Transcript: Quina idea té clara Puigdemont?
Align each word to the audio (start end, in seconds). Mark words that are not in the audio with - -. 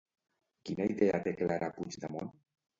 Quina 0.69 0.87
idea 0.95 1.21
té 1.29 1.35
clara 1.43 1.71
Puigdemont? 1.79 2.37